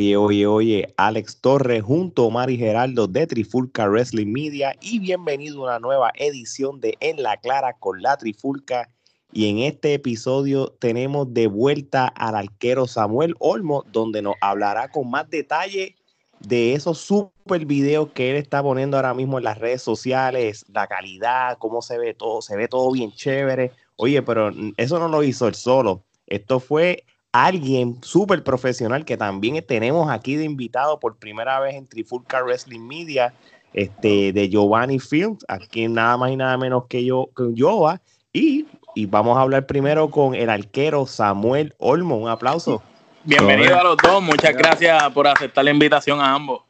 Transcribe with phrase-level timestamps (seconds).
[0.00, 5.58] Oye, oye, oye, Alex Torres junto a Mari Geraldo de Trifulca Wrestling Media y bienvenido
[5.58, 8.88] a una nueva edición de En la Clara con la Trifulca.
[9.30, 15.10] Y en este episodio tenemos de vuelta al arquero Samuel Olmo, donde nos hablará con
[15.10, 15.96] más detalle
[16.38, 20.86] de esos super videos que él está poniendo ahora mismo en las redes sociales, la
[20.86, 23.72] calidad, cómo se ve todo, se ve todo bien chévere.
[23.96, 26.04] Oye, pero eso no lo hizo él solo.
[26.26, 31.86] Esto fue alguien súper profesional que también tenemos aquí de invitado por primera vez en
[31.86, 33.32] Trifulca Wrestling Media,
[33.72, 38.00] este, de Giovanni Films, aquí nada más y nada menos que yo, que Jova,
[38.32, 42.16] y, y vamos a hablar primero con el arquero Samuel Olmo.
[42.16, 42.82] Un aplauso.
[43.22, 46.62] Bienvenido a los dos, muchas gracias por aceptar la invitación a ambos.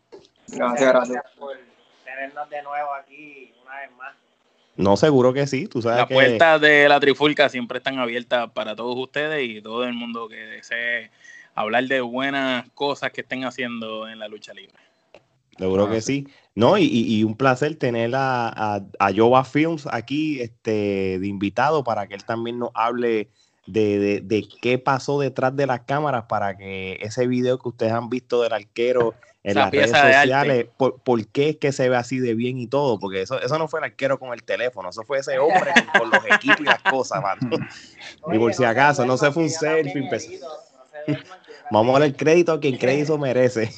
[0.48, 1.56] Gracias, gracias por
[2.04, 4.14] tenernos de nuevo aquí una vez más.
[4.80, 5.66] No, seguro que sí.
[5.66, 9.84] Tú sabes Las puertas de la Trifulca siempre están abiertas para todos ustedes y todo
[9.84, 11.10] el mundo que desee
[11.54, 14.74] hablar de buenas cosas que estén haciendo en la lucha libre.
[15.58, 16.26] Seguro que sí.
[16.54, 22.06] No, y, un placer tener a, a, a Jova Films aquí este, de invitado para
[22.06, 23.28] que él también nos hable
[23.66, 28.08] de, de, qué pasó detrás de las cámaras para que ese video que ustedes han
[28.08, 32.34] visto del arquero en las redes sociales, por, qué es que se ve así de
[32.34, 35.18] bien y todo, porque eso, eso no fue el arquero con el teléfono, eso fue
[35.18, 37.22] ese hombre con, los equipos y las cosas,
[38.32, 40.08] y por si acaso, no se fue un selfie.
[41.70, 43.72] Vamos a dar el crédito a quien crédito merece.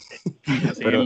[0.79, 1.05] Pero,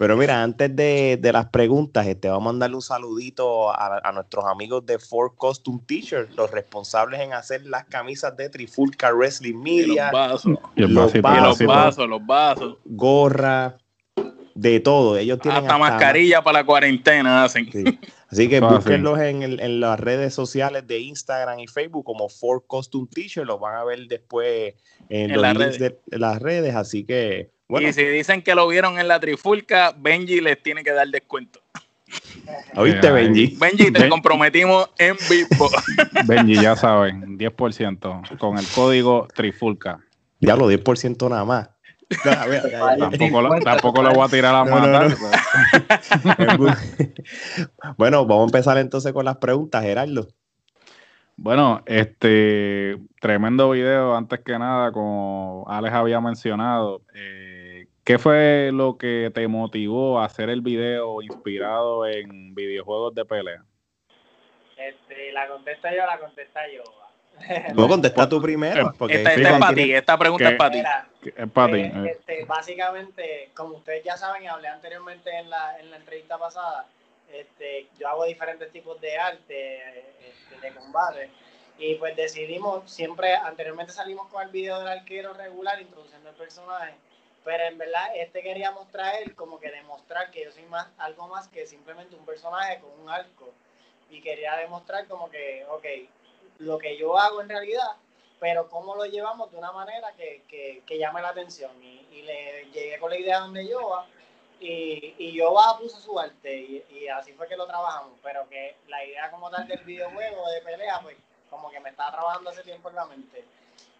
[0.00, 4.86] pero mira, antes de, las preguntas, este, vamos a mandarle un saludito a, nuestros amigos
[4.86, 10.10] de Ford Costume T-Shirt, los responsables en hacer las camisas de Trifulca Wrestling Media.
[10.10, 10.58] los vasos.
[10.76, 12.78] los vasos, los vasos.
[12.86, 13.76] Gorra,
[14.60, 15.16] de todo.
[15.16, 17.68] Ellos tienen hasta, mascarilla para la cuarentena hacen.
[18.28, 23.46] Así que búsquenlos en, las redes sociales de Instagram y Facebook como Ford Costume T-Shirt.
[23.46, 24.74] Los van a ver después
[25.08, 26.74] en, los links de las redes.
[26.74, 30.92] Así que y si dicen que lo vieron en la trifulca, Benji les tiene que
[30.92, 31.60] dar descuento.
[32.74, 33.56] ¿Oíste, Benji?
[33.60, 35.70] Benji, te comprometimos en vivo.
[36.26, 40.00] Benji, ya saben, 10% con el código trifulca.
[40.40, 41.70] Ya lo 10% nada más.
[43.64, 44.66] Tampoco, lo voy a tirar a la
[47.96, 50.26] bueno, vamos a empezar entonces con las preguntas, Gerardo.
[51.36, 57.02] Bueno, este tremendo video, antes que nada, como Alex había mencionado.
[57.14, 63.24] Eh, ¿Qué fue lo que te motivó a hacer el video inspirado en videojuegos de
[63.24, 63.64] pelea?
[64.76, 66.82] Este, la contesta yo, la contesta yo.
[67.74, 68.92] No, contesta tú primero.
[68.98, 70.82] Porque esta, es para ti, esta pregunta es para ti.
[71.36, 71.80] Es para ti.
[71.80, 76.38] Eh, este, básicamente, como ustedes ya saben y hablé anteriormente en la, en la entrevista
[76.38, 76.86] pasada,
[77.32, 79.78] este, yo hago diferentes tipos de arte,
[80.28, 81.30] este, de combate.
[81.78, 86.94] Y pues decidimos, siempre, anteriormente salimos con el video del arquero regular, introduciendo el personaje
[87.44, 91.48] pero en verdad, este queríamos traer como que demostrar que yo soy más, algo más
[91.48, 93.52] que simplemente un personaje con un arco.
[94.10, 95.84] Y quería demostrar como que, ok,
[96.60, 97.96] lo que yo hago en realidad,
[98.38, 101.70] pero cómo lo llevamos de una manera que, que, que llame la atención.
[101.82, 104.06] Y, y, le llegué con la idea donde yo va,
[104.60, 108.12] y, y yo va puso su arte, y, y, así fue que lo trabajamos.
[108.22, 111.16] Pero que la idea como tal del videojuego, de pelea, pues
[111.50, 113.44] como que me estaba trabajando hace tiempo en la mente.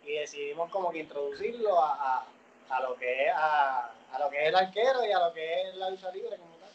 [0.06, 2.26] Y decidimos como que introducirlo a
[2.70, 5.74] a lo que es a, lo que es el arquero y a lo que es
[5.76, 6.70] la lucha libre como tal.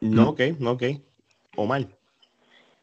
[0.00, 0.82] No, ok, ok.
[1.56, 1.86] Omar.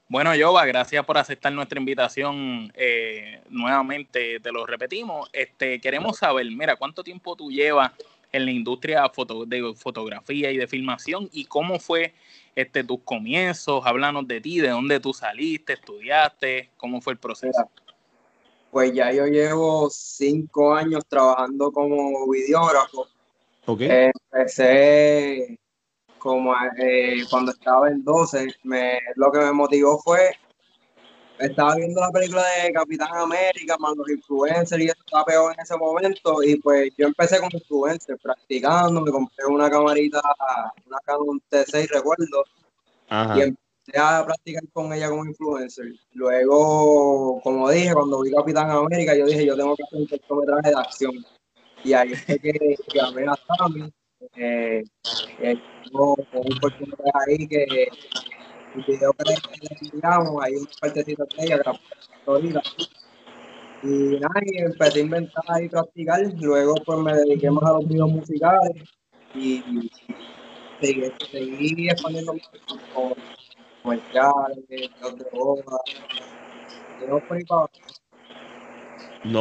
[0.10, 2.72] Bueno, Jova, gracias por aceptar nuestra invitación.
[2.76, 5.30] Eh, nuevamente te lo repetimos.
[5.34, 7.92] Este, queremos saber, mira, ¿cuánto tiempo tú llevas
[8.32, 12.14] en la industria foto, de fotografía y de filmación y cómo fue
[12.56, 13.86] este, tus comienzos?
[13.86, 17.70] Háblanos de ti, de dónde tú saliste, estudiaste, cómo fue el proceso.
[18.72, 23.08] Pues ya yo llevo cinco años trabajando como videógrafo.
[23.66, 24.12] Okay.
[24.32, 25.60] empecé
[26.28, 30.32] como eh, cuando estaba en 12, me, lo que me motivó fue,
[31.40, 35.62] estaba viendo la película de Capitán América, más los influencers y eso estaba peor en
[35.62, 40.22] ese momento y pues yo empecé como influencer, practicando, me compré una camarita,
[40.86, 42.44] una Canon T6 recuerdo,
[43.08, 43.48] Ajá.
[43.48, 45.94] y a practicar con ella como influencer.
[46.12, 50.72] Luego, como dije, cuando vi Capitán América, yo dije, yo tengo que hacer un cortometraje
[50.72, 51.26] de acción.
[51.86, 53.94] Y ahí fue que llamé a Sammy,
[54.36, 54.84] eh,
[55.40, 55.56] eh,
[55.92, 61.58] con un cortometraje ahí que el video que le enviamos, hay una partecita de ella
[61.58, 61.80] que la
[63.84, 66.22] y nada, y empecé a inventar y practicar.
[66.40, 68.84] Luego, pues me dediqué más a los videos musicales
[69.36, 69.64] y
[70.82, 72.36] seguí, seguí expandiendo
[72.94, 73.14] con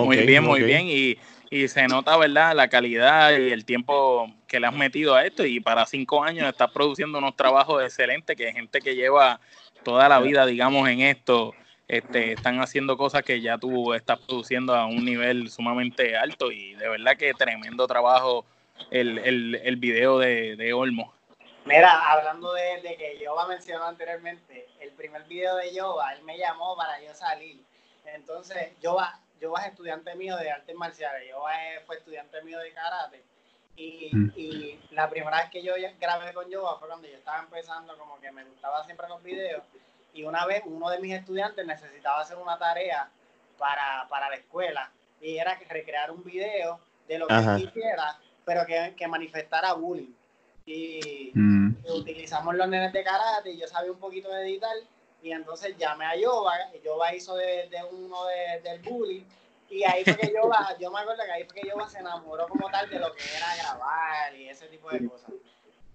[0.04, 0.86] muy bien, muy bien.
[0.86, 1.16] Y,
[1.50, 5.44] y se nota, ¿verdad?, la calidad y el tiempo que le has metido a esto
[5.44, 9.40] y para cinco años estás produciendo unos trabajos excelentes que gente que lleva
[9.82, 11.54] toda la vida, digamos, en esto,
[11.88, 16.74] este, están haciendo cosas que ya tú estás produciendo a un nivel sumamente alto y
[16.74, 18.44] de verdad que tremendo trabajo
[18.90, 21.14] el, el, el video de, de Olmo.
[21.64, 26.38] Mira, hablando de, de que Yoba mencionó anteriormente, el primer video de Yoba, él me
[26.38, 27.60] llamó para yo salir.
[28.04, 31.50] Entonces, Yoba, Yoba es estudiante mío de artes marciales, Yoba
[31.86, 33.24] fue estudiante mío de karate.
[33.76, 34.32] Y, mm.
[34.36, 38.18] y, la primera vez que yo grabé con Yoba fue cuando yo estaba empezando, como
[38.20, 39.62] que me gustaba siempre los videos.
[40.14, 43.10] Y una vez uno de mis estudiantes necesitaba hacer una tarea
[43.58, 44.90] para, para la escuela
[45.20, 50.12] y era recrear un video de lo que quisiera, pero que, que manifestara bullying
[50.66, 51.76] y mm.
[51.94, 54.74] utilizamos los nenes de karate y yo sabía un poquito de editar
[55.22, 59.24] y entonces llamé a Yoba, y Yoba hizo de, de uno de, del bully
[59.68, 62.48] y ahí fue que Yoba, yo me acuerdo que ahí fue que Yoba se enamoró
[62.48, 65.30] como tal de lo que era grabar y ese tipo de cosas.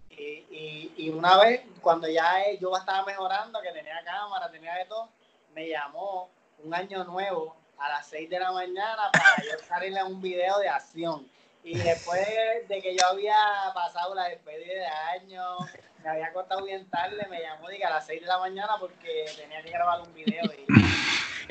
[0.09, 4.85] Y, y, y una vez, cuando ya Yoba estaba mejorando, que tenía cámara, tenía de
[4.85, 5.09] todo,
[5.53, 6.29] me llamó
[6.59, 10.69] un año nuevo a las 6 de la mañana para yo salirle un video de
[10.69, 11.27] acción.
[11.63, 12.27] Y después
[12.67, 13.37] de que yo había
[13.73, 15.57] pasado la despedida de año,
[16.03, 19.25] me había acostado bien tarde, me llamó diga, a las 6 de la mañana porque
[19.35, 20.43] tenía que grabar un video.
[20.45, 20.65] Y,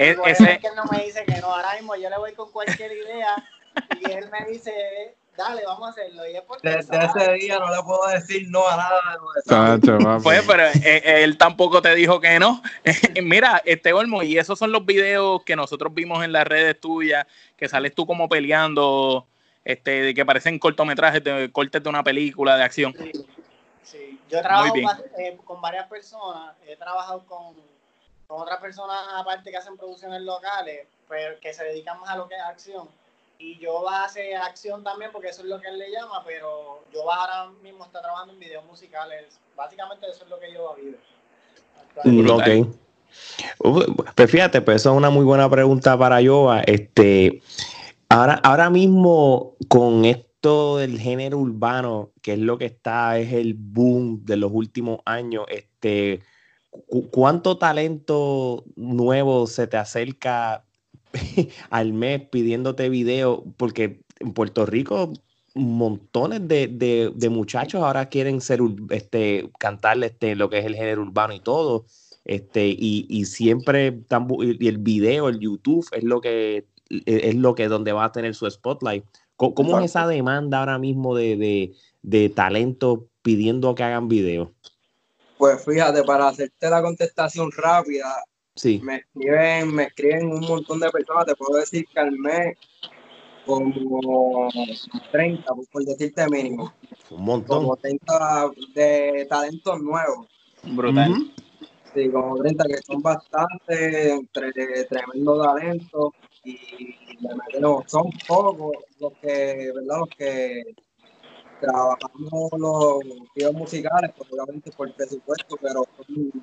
[0.00, 0.58] es, ese...
[0.58, 3.36] que él no me dice que no, ahora mismo yo le voy con cualquier idea
[4.00, 4.72] y él me dice,
[5.36, 6.28] dale, vamos a hacerlo.
[6.28, 10.18] Y es porque Desde ese día no le puedo decir no a nada.
[10.22, 12.62] pues, pero eh, él, tampoco te dijo que no.
[13.22, 17.26] Mira, este Olmo, y esos son los videos que nosotros vimos en las redes tuyas,
[17.56, 19.26] que sales tú como peleando
[19.64, 22.94] este, que parecen cortometrajes, de, cortes de una película de acción.
[23.82, 24.74] Sí, yo he trabajado
[25.18, 27.56] eh, con varias personas, he trabajado con,
[28.30, 32.28] con, otras personas aparte que hacen producciones locales, pero que se dedican más a lo
[32.28, 32.88] que es acción.
[33.38, 36.22] Y yo va a hacer acción también porque eso es lo que él le llama,
[36.24, 39.40] pero yo ahora mismo está trabajando en videos musicales.
[39.56, 40.98] Básicamente eso es lo que yo va a vivir.
[42.30, 43.86] Ok.
[44.14, 46.60] Pues fíjate, pues eso es una muy buena pregunta para Yoba.
[46.60, 47.42] Este,
[48.12, 53.54] Ahora, ahora mismo, con esto del género urbano, que es lo que está, es el
[53.54, 56.20] boom de los últimos años, este,
[57.10, 60.64] ¿cuánto talento nuevo se te acerca
[61.70, 63.44] al mes pidiéndote video?
[63.56, 65.12] Porque en Puerto Rico
[65.54, 71.34] montones de, muchachos ahora quieren ser este cantarle este lo que es el género urbano
[71.34, 71.86] y todo
[72.24, 74.00] este y, y siempre
[74.40, 78.12] y el video el YouTube es lo que e, es lo que donde va a
[78.12, 79.04] tener su spotlight.
[79.36, 81.72] ¿Cómo, es esa demanda ahora mismo de,
[82.34, 84.50] talento pidiendo que hagan videos?
[85.40, 88.14] Pues fíjate, para hacerte la contestación rápida,
[88.56, 88.78] sí.
[88.84, 92.58] me escriben, me escriben un montón de personas, te puedo decir que al mes
[93.46, 94.50] como
[95.10, 96.74] 30, por decirte mínimo.
[97.08, 97.62] Un montón.
[97.62, 100.28] Como 30 de talentos nuevos.
[100.62, 101.32] Brutal.
[101.94, 104.52] Sí, como 30 que son bastante entre
[104.90, 106.12] tremendo talento
[106.44, 107.16] y
[107.58, 110.00] no, son pocos los que, ¿verdad?
[110.00, 110.64] Los que
[111.60, 112.98] trabajamos los
[113.34, 115.86] videos musicales, probablemente por presupuesto, pero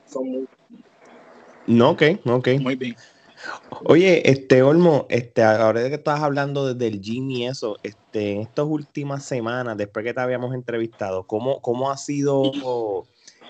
[0.06, 0.48] son, muy...
[1.68, 2.48] No, ok, ok.
[2.62, 2.96] Muy bien.
[3.86, 8.42] Oye, este Olmo, este, ahora que estás hablando desde el gym y eso, este, en
[8.42, 12.52] estas últimas semanas, después que te habíamos entrevistado, ¿cómo, cómo ha sido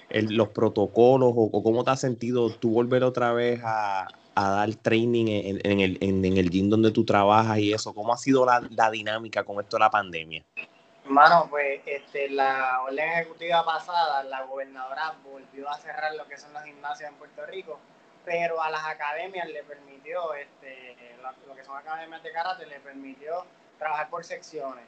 [0.09, 5.25] los protocolos o, cómo te has sentido tú volver otra vez a, a dar training
[5.63, 7.93] en, el, en, el gym donde tú trabajas y eso?
[7.93, 10.45] ¿Cómo ha sido la, dinámica con esto de la pandemia?
[11.07, 16.51] Hermano, pues este, la orden ejecutiva pasada, la gobernadora volvió a cerrar lo que son
[16.51, 17.79] los gimnasios en Puerto Rico,
[18.25, 20.97] pero a las academias le permitió, este,
[21.47, 23.45] lo, que son academias de karate, le permitió
[23.79, 24.83] trabajar por secciones.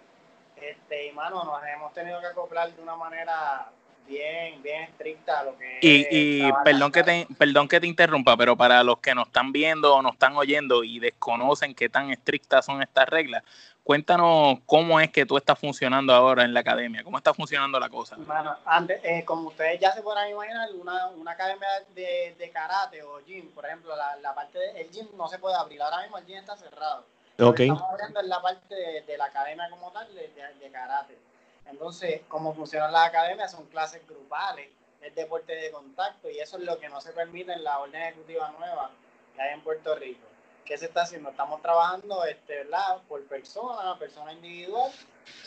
[0.57, 3.71] Este, y mano, nos hemos tenido que acoplar de una manera
[4.05, 8.57] bien, bien estricta lo que y, y perdón que te perdón que te interrumpa, pero
[8.57, 12.65] para los que nos están viendo o nos están oyendo y desconocen qué tan estrictas
[12.65, 13.43] son estas reglas,
[13.89, 17.89] cuéntanos cómo es que tú estás funcionando ahora en la academia, cómo está funcionando la
[17.89, 18.17] cosa.
[18.19, 23.01] Bueno, antes, eh, como ustedes ya se podrán imaginar, una, una academia de, de, karate
[23.01, 26.19] o gym, por ejemplo, la, la parte del gym no se puede abrir, ahora mismo
[26.19, 27.03] el gym está cerrado.
[27.39, 27.67] Okay.
[27.67, 30.27] Estamos hablando en la parte de, de, la academia como tal de,
[30.59, 31.17] de karate
[31.65, 34.69] entonces, cómo funcionan las academias son clases grupales,
[35.01, 38.01] es deporte de contacto y eso es lo que no se permite en la orden
[38.01, 38.91] ejecutiva nueva
[39.35, 40.27] que hay en Puerto Rico.
[40.69, 41.31] ¿Qué se está haciendo?
[41.31, 43.01] Estamos trabajando este, ¿verdad?
[43.07, 44.91] por persona, persona individual,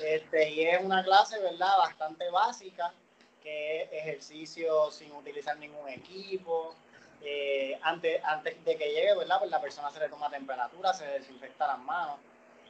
[0.00, 1.78] este, y es una clase ¿verdad?
[1.78, 2.92] bastante básica,
[3.40, 6.74] que es ejercicio sin utilizar ningún equipo.
[7.20, 9.38] Eh, antes, antes de que llegue, ¿verdad?
[9.38, 12.18] Pues la persona se le toma temperatura, se desinfecta las manos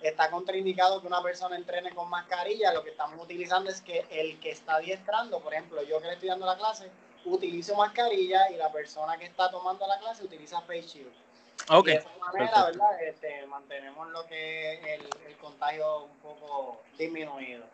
[0.03, 4.41] está contraindicado que una persona entrene con mascarilla, lo que estamos utilizando es que el
[4.41, 6.91] que está adiestrando, por ejemplo, yo que le estoy dando la clase,
[7.25, 11.22] utilizo mascarilla y la persona que está tomando la clase utiliza face shield.
[11.69, 11.95] Okay.
[11.95, 13.03] de esa manera, ¿verdad?
[13.09, 17.65] Este, mantenemos lo que es el, contagio un poco disminuido.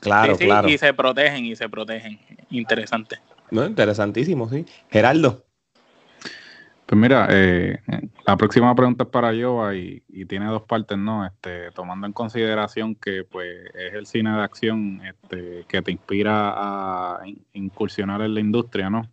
[0.00, 0.68] Claro, claro.
[0.68, 2.20] Y se protegen, y se protegen.
[2.50, 3.18] Interesante.
[3.50, 4.66] No, interesantísimo, sí.
[4.90, 5.46] Gerardo.
[6.86, 7.80] Pues mira, eh,
[8.24, 11.26] la próxima pregunta es para Yoa y, tiene dos partes, ¿no?
[11.26, 16.52] Este, tomando en consideración que pues es el cine de acción este, que te inspira
[16.54, 17.20] a
[17.54, 19.10] incursionar en la industria, ¿no?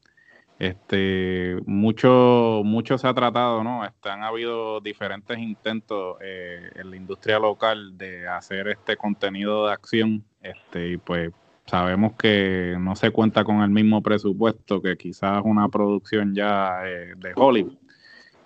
[0.60, 3.84] Este, mucho, mucho se ha tratado, ¿no?
[3.84, 9.74] Este, han habido diferentes intentos eh, en la industria local de hacer este contenido de
[9.74, 11.32] acción, este, y pues
[11.66, 17.14] sabemos que no se cuenta con el mismo presupuesto que quizás una producción ya eh,
[17.18, 17.78] de Hollywood.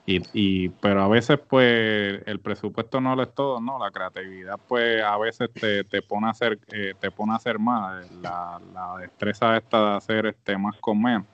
[0.05, 3.77] Y, y, pero a veces pues el presupuesto no lo es todo, ¿no?
[3.77, 7.59] La creatividad pues a veces te, te pone a hacer, eh, te pone a hacer
[7.59, 11.27] más, la, la destreza esta de hacer este más con menos.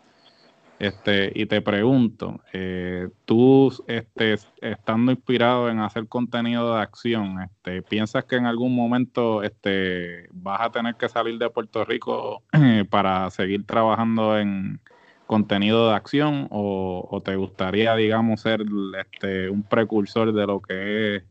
[0.84, 7.82] Este, y te pregunto, eh, tú este, estando inspirado en hacer contenido de acción, este,
[7.84, 12.44] ¿piensas que en algún momento este, vas a tener que salir de Puerto Rico
[12.90, 14.82] para seguir trabajando en
[15.26, 18.66] contenido de acción o, te gustaría, digamos, ser
[19.00, 21.24] este, un precursor de lo que es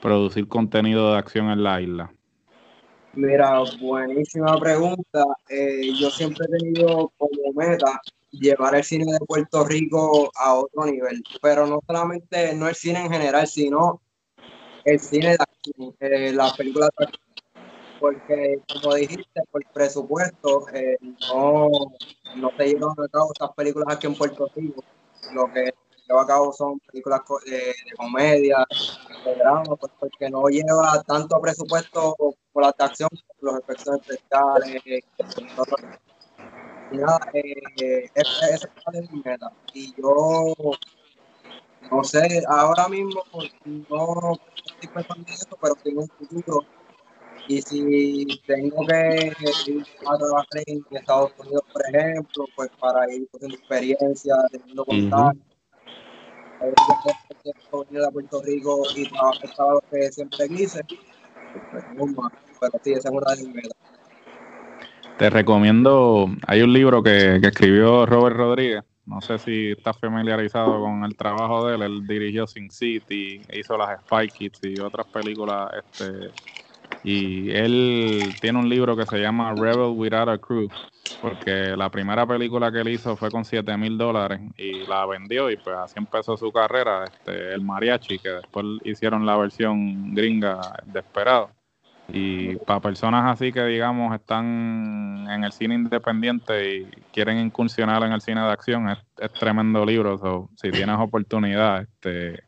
[0.00, 2.12] producir contenido de acción en la isla?
[3.14, 5.24] Mira, buenísima pregunta.
[5.48, 8.00] Eh, yo siempre he tenido como meta
[8.40, 13.00] llevar el cine de Puerto Rico a otro nivel, pero no solamente, no el cine
[13.00, 14.00] en general, sino
[14.84, 17.06] el cine de eh, las películas de.
[18.00, 20.96] Porque, como dijiste, por presupuesto, eh,
[21.32, 21.70] no,
[22.36, 24.84] no se llevan a cabo estas películas aquí en Puerto Rico.
[25.32, 25.72] Lo que
[26.06, 28.66] lleva a cabo son películas de, comedia,
[29.24, 32.14] de drama, pues, porque no lleva tanto presupuesto
[32.52, 33.08] por la acción,
[33.40, 35.00] los efectos especiales, y
[36.90, 38.50] nada, eh, esa
[38.92, 39.52] es mi meta.
[39.72, 40.54] Y yo,
[41.90, 43.22] no sé, ahora mismo
[43.64, 46.60] no estoy pensando en eso, pero tengo un futuro.
[47.46, 49.34] Y si tengo que
[49.66, 55.54] ir a trabajar en Estados Unidos, por ejemplo, pues para ir cogiendo experiencia, teniendo contacto,
[58.06, 60.80] a Puerto Rico y trabajar lo que siempre quise,
[61.70, 61.84] pues,
[62.60, 63.83] pero sí, esa es una de mis metas.
[65.18, 71.04] Te recomiendo, hay un libro que, escribió Robert Rodríguez, no sé si estás familiarizado con
[71.04, 75.70] el trabajo de él, él dirigió Sin City, hizo las Spy Kids y otras películas,
[75.78, 76.30] este,
[77.04, 80.68] y él tiene un libro que se llama Rebel Without a Crew,
[81.22, 85.48] porque la primera película que él hizo fue con 7 mil dólares y la vendió
[85.48, 90.58] y pues así empezó su carrera, este, el mariachi, que después hicieron la versión gringa
[90.86, 91.50] de Esperado.
[92.08, 98.12] Y para personas así que, digamos, están en el cine independiente y quieren incursionar en
[98.12, 100.18] el cine de acción, es, tremendo libro.
[100.18, 102.42] So, si tienes oportunidad, este,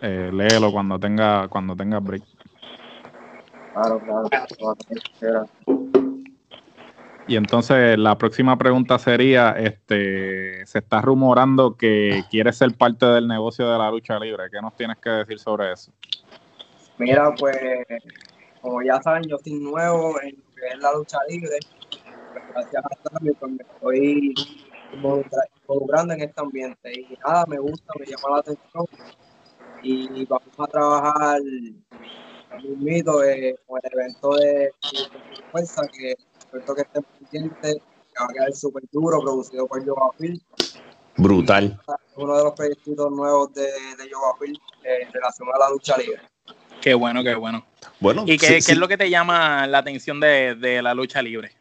[0.00, 2.22] eh, léelo cuando tenga cuando tenga break.
[3.74, 5.48] Claro, claro.
[7.26, 13.26] Y entonces la próxima pregunta sería, este, se está rumorando que quieres ser parte del
[13.26, 14.44] negocio de la lucha libre.
[14.50, 15.90] ¿Qué nos tienes que decir sobre eso?
[16.98, 17.56] Mira, pues
[18.64, 21.58] como ya saben, yo estoy nuevo en la lucha libre.
[22.50, 24.34] Gracias a Sammy, pues me estoy
[24.94, 26.92] involucrando en este ambiente.
[26.92, 28.86] Y nada, me gusta, me llama la atención.
[29.82, 34.72] Y vamos a trabajar un mito eh, con el evento de,
[35.52, 40.08] fuerza, que espero que estén pendientes, que va a quedar súper duro, producido por Yoga
[40.16, 40.42] Phil.
[41.18, 41.78] Brutal.
[42.16, 45.98] Uno de los proyectos nuevos de, de Yoga Phil eh, en relación a la lucha
[45.98, 46.33] libre.
[46.84, 47.64] Qué bueno, qué bueno.
[47.98, 51.52] Bueno, ¿Y qué, es lo que te llama la atención de, la lucha libre?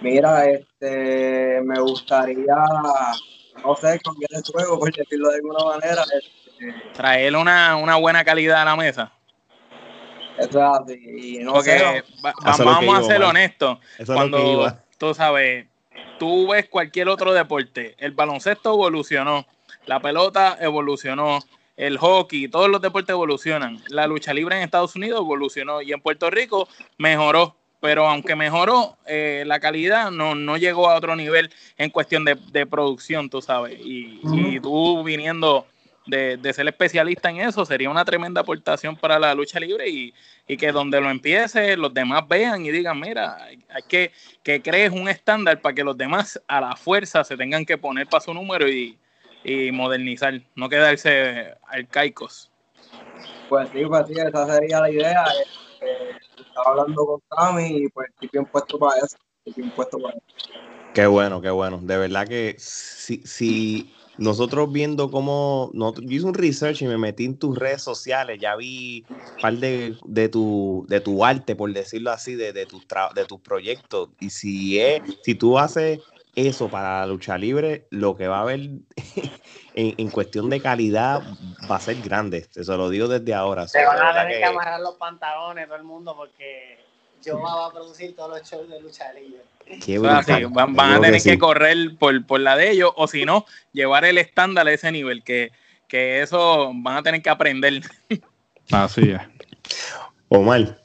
[0.00, 2.54] Mira, este, me gustaría,
[3.62, 6.04] no sé, cambiar el juego, por decirlo de alguna manera.
[6.04, 9.12] Este, Traer una, buena calidad a la mesa.
[10.38, 11.36] Eso es así.
[11.36, 12.02] Y no sé,
[12.64, 13.76] vamos a ser honestos.
[14.06, 15.66] Cuando tú sabes,
[16.18, 19.44] tú ves cualquier otro deporte, el baloncesto evolucionó,
[19.84, 21.40] la pelota evolucionó,
[21.78, 23.80] el hockey, todos los deportes evolucionan.
[23.88, 26.68] La lucha libre en Estados Unidos evolucionó y en Puerto Rico
[26.98, 27.54] mejoró.
[27.80, 32.66] Pero aunque mejoró, eh, la calidad no, no, llegó a otro nivel en cuestión de,
[32.66, 33.78] producción, tú sabes.
[33.80, 35.64] Y, tú viniendo
[36.04, 40.12] de, ser especialista en eso, sería una tremenda aportación para la lucha libre y,
[40.56, 44.10] que donde lo empiece, los demás vean y digan, mira, hay que,
[44.42, 48.08] que crees un estándar para que los demás a la fuerza se tengan que poner
[48.08, 48.98] para su número y,
[49.48, 52.50] y modernizar, no quedarse arcaicos.
[53.48, 55.24] Pues sí, pues sí, esa sería la idea.
[55.80, 59.16] Eh, estaba hablando con Cami y pues estoy bien puesto para eso.
[59.44, 60.24] Estoy bien puesto para eso.
[60.92, 61.78] Qué bueno, qué bueno.
[61.82, 66.98] De verdad que si, si nosotros viendo cómo, no, yo hice un research y me
[66.98, 71.56] metí en tus redes sociales, ya vi un par de, de, tu, de tu arte,
[71.56, 74.10] por decirlo así, de, de, tus, de tus proyectos.
[74.20, 76.00] Y si, es, si tú haces
[76.46, 78.60] eso para la lucha libre, lo que va a haber
[79.74, 81.22] en, en, cuestión de calidad
[81.70, 82.42] va a ser grande.
[82.52, 83.66] Te lo digo desde ahora.
[83.66, 84.44] Se van a tener que...
[84.44, 86.78] amarrar los pantalones todo el mundo porque
[87.24, 89.42] yo va a producir todos los shows de lucha libre.
[90.50, 94.04] van, van a tener que, correr por, por, la de ellos o si no, llevar
[94.04, 95.50] el estándar a ese nivel, que,
[95.88, 97.82] que eso van a tener que aprender.
[98.70, 99.20] Así es.
[100.28, 100.78] Omar.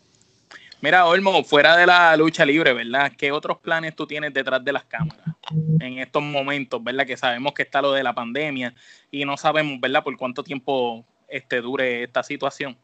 [0.81, 3.11] Mira, Olmo, fuera de la lucha libre, ¿verdad?
[3.17, 5.32] ¿Qué otros planes tú tienes detrás de las cámaras
[5.79, 7.05] en estos momentos, ¿verdad?
[7.05, 8.73] Que sabemos que está lo de la pandemia
[9.11, 10.03] y no sabemos, ¿verdad?
[10.03, 12.77] Por cuánto tiempo este, dure esta situación.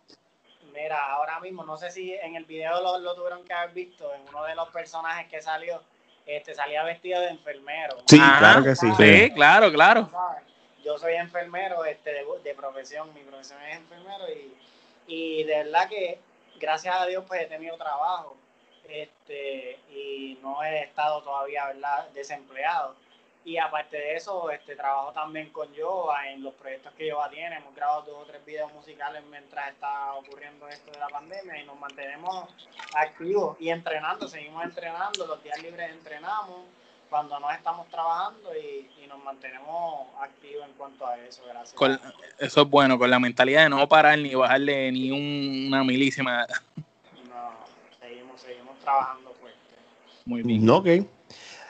[0.74, 4.14] Mira, ahora mismo, no sé si en el video lo, lo tuvieron que haber visto,
[4.14, 5.82] en uno de los personajes que salió,
[6.26, 7.98] este salía vestido de enfermero.
[8.08, 8.88] Sí, claro que sí.
[8.98, 10.10] Sí, claro, claro.
[10.84, 14.56] Yo soy enfermero este, de, de profesión, mi profesión es enfermero y,
[15.08, 16.20] y de verdad que
[16.60, 18.38] gracias a Dios pues he tenido trabajo
[18.90, 22.10] este, y no he estado todavía ¿verdad?
[22.14, 22.96] desempleado.
[23.46, 27.56] Y aparte de eso, este, trabajo también con Yoba en los proyectos que Yoba tiene.
[27.56, 31.66] Hemos grabado dos o tres videos musicales mientras está ocurriendo esto de la pandemia y
[31.66, 32.48] nos mantenemos
[32.94, 34.28] activos y entrenando.
[34.28, 36.66] Seguimos entrenando, los días libres entrenamos
[37.10, 41.42] cuando no estamos trabajando y, nos mantenemos activos en cuanto a eso.
[41.48, 41.76] Gracias.
[42.38, 46.46] eso es bueno, con la mentalidad de no parar ni bajarle ni una milísima.
[48.80, 49.60] No, trabajando fuerte.
[50.26, 50.70] Muy bien.
[50.70, 50.88] Ok.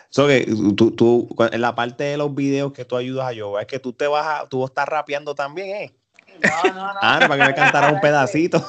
[0.09, 3.59] So que tú, tú, en la parte de los videos que tú ayudas a yo,
[3.59, 5.93] es que tú te vas a, tú estás rapeando también, ¿eh?
[6.41, 6.99] No, no, no.
[7.01, 8.59] Ah, para que me cantara un pedacito.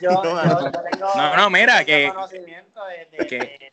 [0.00, 3.72] Yo, yo, yo tengo no, no, mira, que, de, de, que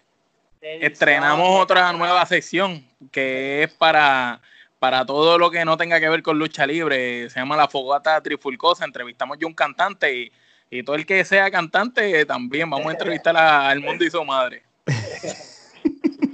[0.59, 4.41] de, de estrenamos otra nueva sección que es para,
[4.79, 7.29] para todo lo que no tenga que ver con lucha libre.
[7.29, 8.83] Se llama La Fogata Trifulcosa.
[8.83, 10.31] Entrevistamos yo un cantante y,
[10.69, 14.23] y todo el que sea cantante también vamos a entrevistar a, al mundo y su
[14.23, 14.63] madre.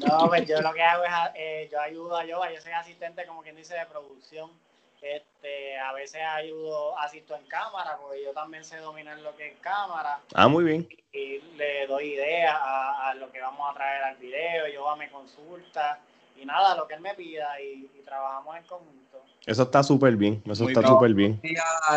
[0.07, 3.25] No, pues yo lo que hago es, eh, yo ayudo a yo, yo soy asistente
[3.27, 4.49] como quien dice de producción.
[4.99, 9.59] Este, a veces ayudo, asisto en cámara, porque yo también sé dominar lo que es
[9.59, 10.19] cámara.
[10.33, 10.89] Ah, muy bien.
[11.11, 15.09] Y, le doy ideas a, a, lo que vamos a traer al video, yo me
[15.09, 15.99] consulta
[16.41, 19.01] y nada, lo que él me pida y, y trabajamos en conjunto.
[19.45, 21.39] Eso está súper bien, eso está súper bien.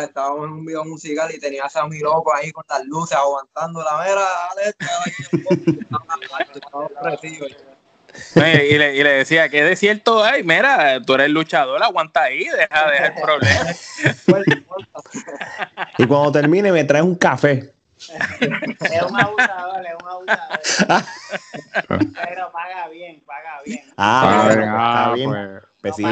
[0.01, 3.83] Estábamos en un video musical y tenía a Sammy Loco ahí con las luces aguantando
[3.83, 4.27] la mera,
[8.35, 10.41] y, le, y le decía, ¿qué desierto hay?
[10.43, 13.71] Mira, tú eres luchador, aguanta ahí, deja, deja el problema.
[15.97, 17.74] y cuando termine me traes un café.
[18.39, 21.03] es un abusador, es un abusador.
[21.87, 23.83] Pero paga bien, paga bien.
[23.97, 25.29] Ah, está bien.
[25.29, 26.05] Pues, pues sí,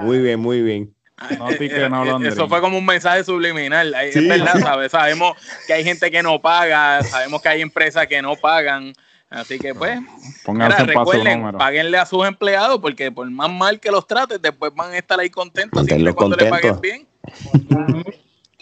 [0.00, 0.94] muy bien, muy bien.
[1.38, 3.94] No, no, Eso fue como un mensaje subliminal.
[3.94, 4.92] Es verdad, ¿sabes?
[4.92, 8.92] Sabemos que hay gente que no paga, sabemos que hay empresas que no pagan.
[9.30, 9.98] Así que pues,
[10.46, 14.92] mira, recuerden, paguenle a sus empleados porque por más mal que los trates, después van
[14.92, 17.08] a estar ahí contentos siempre cuando le paguen bien.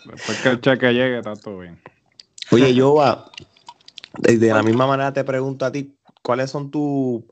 [0.05, 1.79] Después que el cheque llegue, está todo bien.
[2.53, 2.97] Oye, yo
[4.23, 7.23] de la misma manera te pregunto a ti, ¿cuáles son tus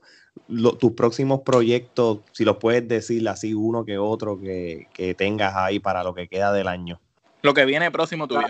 [0.79, 5.79] tus próximos proyectos, si los puedes decir así uno que otro que, que, tengas ahí
[5.79, 6.99] para lo que queda del año?
[7.41, 8.47] Lo que viene próximo tuyo.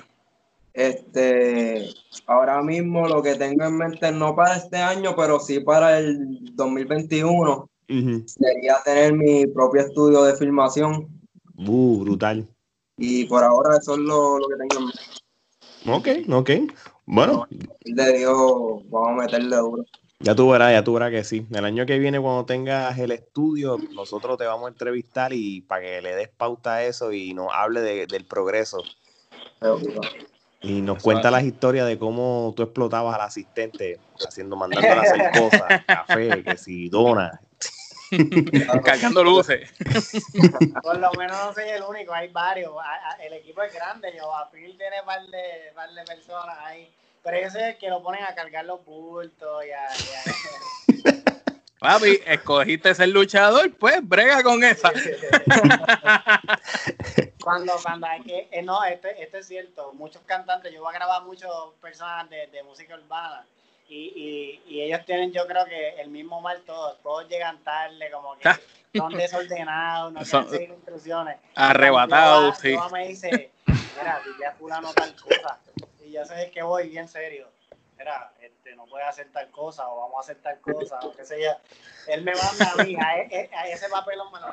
[0.73, 1.89] Este,
[2.27, 6.55] ahora mismo lo que tengo en mente no para este año, pero sí para el
[6.55, 7.69] 2021
[8.25, 11.07] sería tener mi propio estudio de filmación.
[11.57, 12.47] Uh, brutal.
[12.97, 15.20] Y por ahora eso es lo, lo que tengo en mente.
[15.87, 16.49] Ok, ok.
[17.05, 17.47] Bueno.
[17.83, 19.85] Le digo, vamos a meterle duro.
[20.19, 21.47] Ya tú verás, ya tú verás que sí.
[21.51, 25.81] El año que viene, cuando tengas el estudio, nosotros te vamos a entrevistar y para
[25.81, 28.83] que le des pauta a eso y nos hable de, del progreso.
[30.61, 35.31] Y nos cuenta las historias de cómo tú explotabas al asistente, haciendo, mandándole a hacer
[35.31, 37.41] cosas, café, que si dona.
[38.83, 39.71] Cargando luces.
[40.81, 42.73] Por lo menos no soy el único, hay varios.
[43.19, 46.91] El equipo es grande, yo a Phil tiene un par de, par de personas ahí.
[47.23, 49.87] Pero ese es que lo ponen a cargar los bultos y a,
[51.79, 54.91] Papi, escogiste ser luchador, pues brega con esa.
[57.43, 60.97] cuando, cuando hay que, eh, no, este, este es cierto, muchos cantantes, yo voy a
[60.97, 61.49] grabar muchas
[61.81, 63.43] personas de, de música urbana
[63.91, 68.09] y, y, y, ellos tienen, yo creo que el mismo mal todos, todos llegan tarde,
[68.09, 68.49] como que
[68.97, 71.37] son desordenados, no quieren seguir instrucciones.
[71.55, 72.73] Arrebatados, sí.
[72.93, 75.59] me dice, mira, dile a fulano tal cosa.
[76.05, 77.49] Y ya sé que voy bien serio.
[77.97, 81.25] Mira, este, no puedes hacer tal cosa o vamos a hacer tal cosa o qué
[81.25, 81.51] sé yo.
[82.07, 84.47] Él me manda a mí, a, e, a ese papelón me lo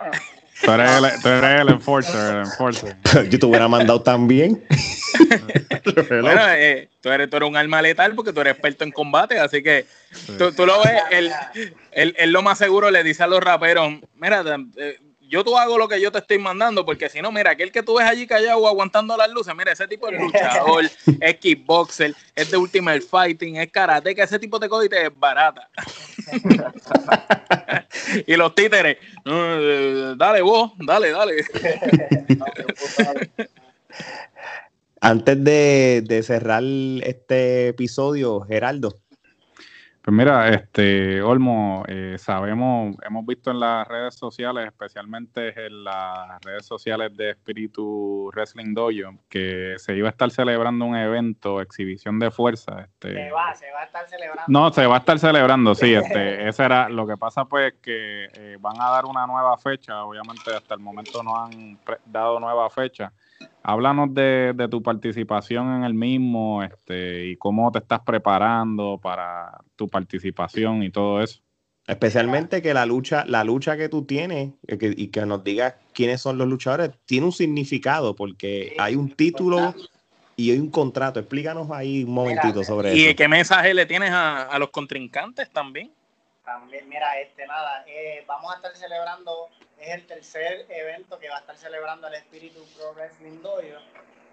[0.64, 2.96] tú eres el enforcer, el enforcer.
[3.31, 4.66] Yo te hubiera mandado también.
[6.23, 9.38] Bueno, eh, tú, eres, tú eres un alma letal porque tú eres experto en combate,
[9.38, 9.87] así que
[10.38, 11.33] tú, tú lo ves, él,
[11.92, 14.44] él, él, lo más seguro le dice a los raperos, mira,
[14.77, 17.71] eh, yo tú hago lo que yo te estoy mandando, porque si no, mira, aquel
[17.71, 20.85] que tú ves allí callado aguantando las luces, mira, ese tipo es luchador,
[21.21, 25.68] es kickboxer, es de Ultimate Fighting, es karate, que ese tipo de cosas es barata.
[28.27, 31.44] y los títeres, eh, dale vos, dale, dale.
[35.01, 38.95] Antes de, de cerrar este episodio, Geraldo,
[40.09, 46.41] pues mira, este Olmo, eh, sabemos, hemos visto en las redes sociales, especialmente en las
[46.41, 52.19] redes sociales de Espíritu Wrestling Dojo, que se iba a estar celebrando un evento, exhibición
[52.19, 52.81] de fuerza.
[52.81, 54.45] Este, se va, se va a estar celebrando.
[54.49, 55.93] No, se va a estar celebrando, sí.
[56.09, 60.05] Este, ese era, lo que pasa pues que eh, van a dar una nueva fecha,
[60.05, 63.13] obviamente hasta el momento no han dado nueva fecha.
[63.62, 69.59] Háblanos de, de, tu participación en el mismo este, y cómo te estás preparando para
[69.77, 71.40] tu participación y todo eso.
[71.87, 76.37] Especialmente que la lucha, la lucha que tú tienes y que nos digas quiénes son
[76.37, 79.75] los luchadores, tiene un significado porque hay un título
[80.37, 81.18] y hay un contrato.
[81.18, 83.11] Explícanos ahí un momentito sobre eso.
[83.11, 85.90] ¿Y qué mensaje le tienes a, a los contrincantes también?
[86.44, 89.49] También, mira, este nada, eh, vamos a estar celebrando,
[89.81, 93.81] es el tercer evento que va a estar celebrando el Espíritu Pro Wrestling Dojo.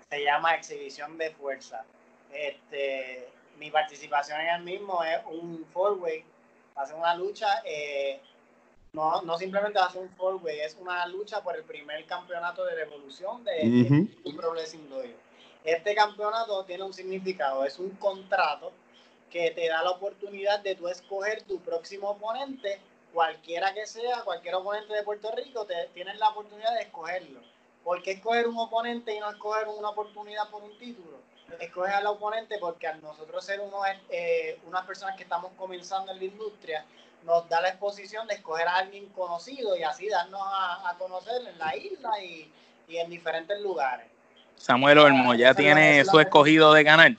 [0.09, 1.83] Se llama Exhibición de Fuerza.
[2.31, 3.27] Este,
[3.57, 6.23] mi participación en el mismo es un four-way,
[6.77, 8.19] va a ser una lucha, eh,
[8.93, 12.65] no, no simplemente va a ser un four-way, es una lucha por el primer campeonato
[12.65, 15.07] de revolución de, uh Pro Wrestling Dojo.
[15.63, 18.71] Este campeonato tiene un significado, es un contrato
[19.31, 22.79] que te da la oportunidad de tú escoger tu próximo oponente,
[23.15, 27.39] cualquiera que sea, cualquier oponente de Puerto Rico, te, tienes la oportunidad de escogerlo.
[27.81, 31.19] ¿Por qué escoger un oponente y no escoger una oportunidad por un título?
[31.61, 36.17] Escoger al oponente porque a nosotros ser unos, eh, unas personas que estamos comenzando en
[36.19, 36.85] la industria,
[37.23, 41.57] nos da la exposición de escoger a alguien conocido y así darnos a, conocer en
[41.57, 42.51] la isla y,
[42.89, 44.07] y, en diferentes lugares.
[44.57, 47.15] Samuel Olmo ya tiene su escogido de ganar,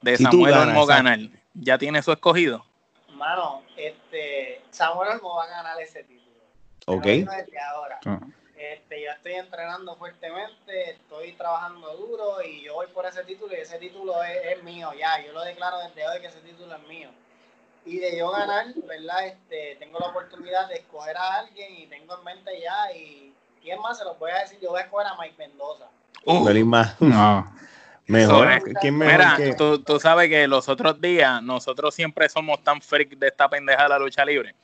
[0.00, 1.18] de Samuel Olmo ganar
[1.54, 2.64] ya tiene su escogido?
[3.14, 6.34] Mano, este, Samuel Olmo va a ganar ese título.
[6.86, 7.06] Ok.
[7.72, 8.00] ahora.
[8.04, 8.18] Ah.
[8.56, 13.60] Este, yo estoy entrenando fuertemente, estoy trabajando duro y yo voy por ese título y
[13.60, 15.24] ese título es, mío ya.
[15.24, 17.10] Yo lo declaro desde hoy que ese título es mío.
[17.84, 19.26] Y de yo ganar, ¿verdad?
[19.26, 23.32] Este, tengo la oportunidad de escoger a alguien y tengo en mente ya y
[23.62, 25.86] quién más se lo voy a decir, yo voy a escoger a Mike Mendoza.
[26.24, 27.00] Uh, más.
[27.00, 27.53] No.
[28.06, 28.48] Mejor.
[28.92, 33.48] Mira, tú, tú, sabes que los otros días nosotros siempre somos tan freak de esta
[33.48, 34.54] pendeja de la lucha libre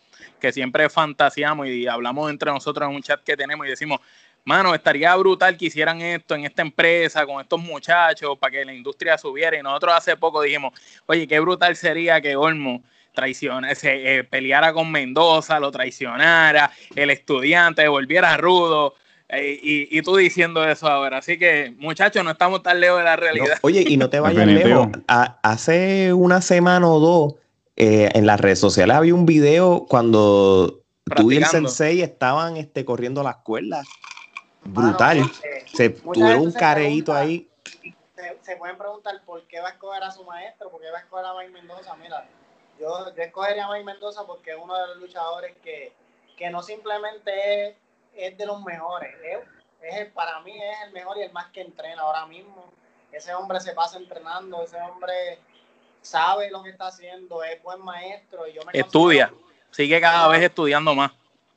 [0.41, 4.01] que siempre fantaseamos y hablamos entre nosotros en un chat que tenemos y decimos,
[4.45, 8.73] mano, estaría brutal que hicieran esto en esta empresa con estos muchachos para que la
[8.73, 9.57] industria subiera.
[9.57, 10.73] Y nosotros hace poco dijimos,
[11.07, 17.11] oye, qué brutal sería que Olmo traiciona, se eh, peleara con Mendoza, lo traicionara, el
[17.11, 18.95] estudiante volviera rudo.
[19.33, 21.19] Eh, y, tú diciendo eso ahora.
[21.19, 23.59] Así que, muchachos, no estamos tan lejos de la realidad.
[23.63, 24.89] oye, y no te vayas lejos.
[25.07, 27.35] hace una semana o dos,
[27.77, 30.81] eh, en las redes sociales había un video cuando
[31.17, 33.87] tú y el sensei estaban este, corriendo las cuerdas.
[34.65, 35.19] Brutal.
[35.19, 37.49] Este, se tuvieron un careíto ahí.
[38.43, 41.01] Se, pueden preguntar por qué va a escoger a su maestro, por qué va a
[41.03, 41.95] escoger a Mike Mendoza.
[41.97, 42.29] Mira,
[42.81, 45.93] yo, yo escogería a Mike Mendoza porque es uno de los luchadores que,
[46.37, 47.77] que no simplemente es
[48.15, 49.15] es de los mejores.
[49.83, 52.71] Es, para mí es el mejor y el más que entrena ahora mismo.
[53.13, 55.39] Ese hombre se pasa entrenando, ese hombre
[56.03, 58.47] sabe lo que está haciendo, es buen maestro.
[58.47, 59.33] Y yo me Estudia,
[59.71, 61.13] sigue cada vez estudiando más.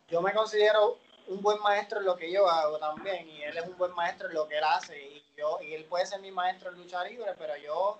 [0.09, 3.65] Yo me considero un buen maestro en lo que yo hago también y él es
[3.65, 6.31] un buen maestro en lo que él hace y yo y él puede ser mi
[6.31, 7.97] maestro en lucha libre pero yo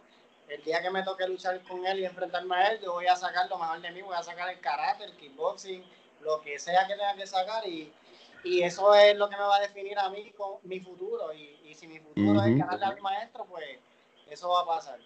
[0.50, 3.16] el día que me toque luchar con él y enfrentarme a él yo voy a
[3.16, 5.84] sacar lo mejor de mí voy a sacar el karate el kickboxing
[6.22, 7.94] lo que sea que tenga que sacar y
[8.44, 11.34] y eso es lo que me va a definir a mí con mi futuro.
[11.34, 13.66] Y, si mi futuro es ganarle al maestro, pues
[14.30, 15.00] eso va a pasar.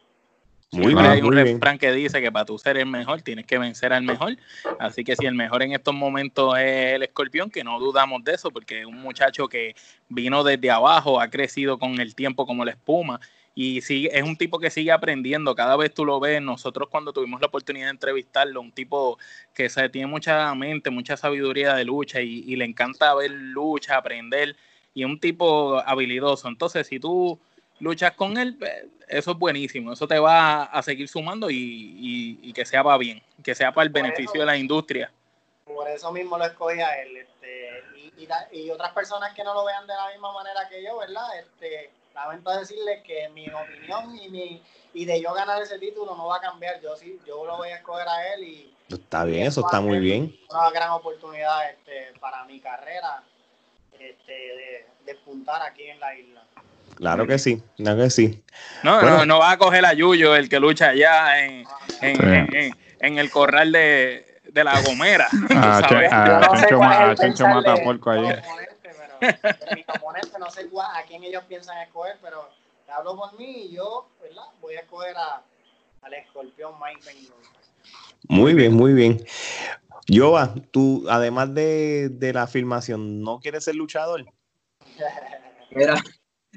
[0.72, 3.58] Muy bien, hay un refrán que dice que para tú ser el mejor tienes que
[3.58, 4.36] vencer al mejor.
[4.80, 8.34] Así que si el mejor en estos momentos es el escorpión, que no dudamos de
[8.34, 9.76] eso, porque es un muchacho que
[10.10, 13.22] vino desde abajo, ha crecido con el tiempo como la espuma
[13.60, 17.12] y sigue, es un tipo que sigue aprendiendo, cada vez tú lo ves, nosotros cuando
[17.12, 19.18] tuvimos la oportunidad de entrevistarlo, un tipo
[19.52, 24.56] que se, tiene mucha mente, mucha sabiduría de lucha y, le encanta ver lucha, aprender,
[24.94, 26.48] y es un tipo habilidoso.
[26.48, 27.40] Entonces, si tú
[27.80, 28.72] luchas con él, pues,
[29.08, 29.92] eso es buenísimo.
[29.92, 33.90] Eso te va a seguir sumando y, que sea para bien, que sea para el
[33.90, 35.12] beneficio de la industria.
[35.66, 37.18] Por eso mismo lo escogí a él.
[37.18, 37.84] Este,
[38.52, 41.40] y, otras personas que no lo vean de la misma manera que yo, ¿verdad?
[41.40, 46.28] Este, lamento decirles que mi opinión y mi y de yo ganar ese título no
[46.28, 46.82] va a cambiar.
[46.82, 50.00] Yo sí, yo lo voy a escoger a él y está bien, eso está muy
[50.00, 50.36] bien.
[50.50, 53.22] Una gran oportunidad este, para mi carrera
[53.94, 56.44] este, de, de puntar aquí en la isla.
[56.96, 58.44] Claro que sí, claro que sí.
[58.82, 61.64] No, no, no va a coger a Yuyo, el que lucha allá en,
[62.02, 65.28] en, en, el corral de, de la Gomera.
[65.52, 65.78] Ah,
[67.12, 68.12] a Chencho mata porco
[69.22, 69.76] ahí.
[69.76, 72.50] Mi oponente no sé a quién ellos piensan escoger, pero
[72.86, 74.44] te hablo por mí y yo, ¿verdad?
[74.62, 75.44] Voy a escoger a,
[76.02, 77.30] al escorpión Mike
[78.30, 79.24] Muy bien, muy bien.
[80.08, 84.26] Yoba, tú, además de, de la filmación, ¿no quieres ser luchador?
[85.72, 85.96] Mira,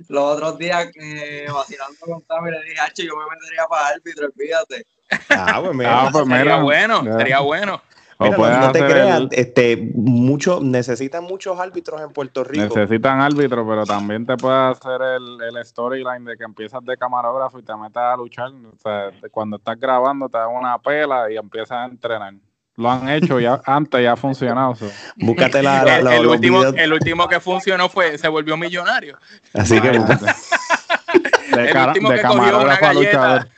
[0.09, 4.29] los otros días que vacilando con Tami le dije, H, yo me metería para árbitro,
[4.37, 4.85] fíjate.
[5.31, 7.83] Ah, pues mira, ah, pues sería bueno, sería bueno.
[8.29, 12.75] No, te creas, este, mucho, necesitan muchos árbitros en Puerto Rico.
[12.75, 17.59] Necesitan árbitros, pero también te puede hacer el, el storyline de que empiezas de camarógrafo
[17.59, 18.51] y te metes a luchar.
[18.51, 22.35] O sea, cuando estás grabando te dan una pela y empiezas a entrenar.
[22.77, 24.75] Lo han hecho ya antes, ya ha funcionado.
[25.17, 29.19] Búscate la, el, último, el último que funcionó fue, se volvió millonario.
[29.55, 29.89] Así que...
[31.57, 33.49] el último que cogió una galleta.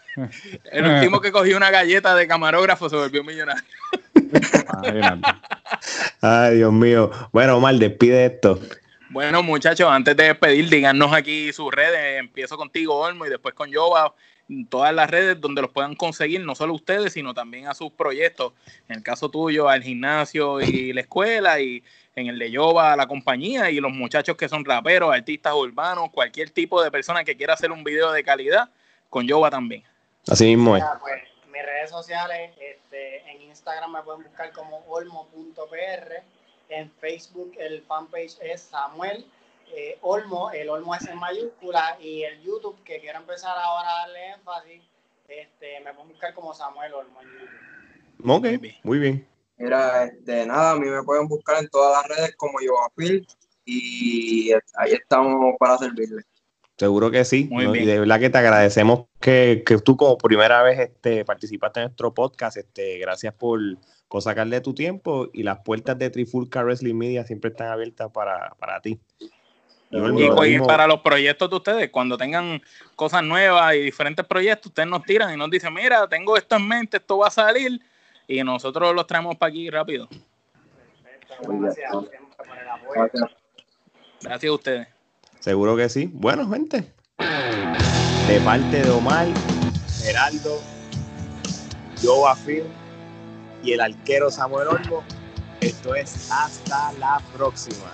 [0.70, 3.62] El último que cogió una galleta de camarógrafo se volvió millonario.
[6.20, 7.10] Ay, Dios mío.
[7.32, 8.60] Bueno, Omar, despide esto.
[9.10, 12.20] Bueno, muchachos, antes de despedir, díganos aquí sus redes.
[12.20, 14.14] Empiezo contigo, Olmo, y después con Yoba
[14.68, 18.52] todas las redes donde los puedan conseguir, no solo ustedes, sino también a sus proyectos.
[18.88, 21.82] En el caso tuyo, al gimnasio y la escuela, y
[22.14, 26.50] en el de Yoba, la compañía, y los muchachos que son raperos, artistas urbanos, cualquier
[26.50, 28.68] tipo de persona que quiera hacer un video de calidad,
[29.08, 29.82] con Yoba también.
[30.28, 30.84] Así mismo es.
[31.00, 36.22] Pues, mis redes sociales, este, en Instagram me pueden buscar como olmo.pr,
[36.68, 39.26] en Facebook el fanpage es Samuel
[39.74, 43.98] eh, Olmo, el Olmo es en mayúscula, y el YouTube, que quiero empezar ahora a
[44.00, 44.82] darle énfasis,
[45.28, 48.30] este, me puedo buscar como Samuel Olmo en YouTube.
[48.30, 48.46] Ok,
[48.82, 49.26] muy bien.
[49.56, 52.58] Mira, este, nada, a mí me pueden buscar en todas las redes como
[52.96, 53.26] Phil
[53.64, 56.24] y ahí estamos para servirles.
[56.82, 57.48] Seguro que sí.
[57.48, 61.84] Y de verdad que te agradecemos que, que, tú como primera vez este, participaste en
[61.84, 62.56] nuestro podcast.
[62.56, 63.60] Este, gracias por,
[64.08, 68.56] por sacarle tu tiempo y las puertas de Trifulca Wrestling Media siempre están abiertas para,
[68.58, 68.98] para ti.
[69.92, 72.60] Y, para los proyectos de ustedes, cuando tengan
[72.96, 76.66] cosas nuevas y diferentes proyectos, ustedes nos tiran y nos dicen, mira, tengo esto en
[76.66, 77.80] mente, esto va a salir,
[78.26, 80.08] y nosotros los traemos para aquí rápido.
[84.20, 85.01] Gracias a ustedes.
[85.42, 86.08] Seguro que sí.
[86.12, 86.92] Bueno, gente.
[88.28, 89.26] De parte de Omar,
[90.00, 90.60] Geraldo,
[92.00, 92.62] Joe Phil
[93.64, 95.02] y el arquero Samuel Olmo,
[95.60, 97.90] esto es hasta la próxima.